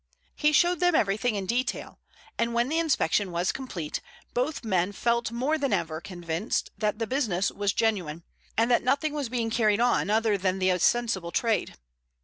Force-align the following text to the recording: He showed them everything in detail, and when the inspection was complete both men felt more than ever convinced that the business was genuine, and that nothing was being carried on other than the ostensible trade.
He 0.35 0.51
showed 0.51 0.79
them 0.79 0.95
everything 0.95 1.35
in 1.35 1.45
detail, 1.45 1.99
and 2.35 2.55
when 2.55 2.69
the 2.69 2.79
inspection 2.79 3.29
was 3.31 3.51
complete 3.51 4.01
both 4.33 4.63
men 4.63 4.93
felt 4.93 5.31
more 5.31 5.59
than 5.59 5.71
ever 5.71 6.01
convinced 6.01 6.71
that 6.75 6.97
the 6.97 7.05
business 7.05 7.51
was 7.51 7.71
genuine, 7.71 8.23
and 8.57 8.71
that 8.71 8.81
nothing 8.81 9.13
was 9.13 9.29
being 9.29 9.51
carried 9.51 9.79
on 9.79 10.09
other 10.09 10.39
than 10.39 10.57
the 10.57 10.71
ostensible 10.71 11.29
trade. 11.31 11.75